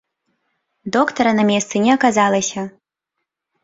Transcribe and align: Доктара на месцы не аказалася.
Доктара 0.95 1.31
на 1.41 1.47
месцы 1.51 1.75
не 1.87 1.91
аказалася. 1.99 2.61